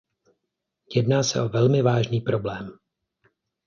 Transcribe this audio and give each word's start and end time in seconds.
Jedná 0.95 1.23
se 1.23 1.41
o 1.41 1.49
velmi 1.49 1.81
vážný 1.81 2.21
problém. 2.21 2.69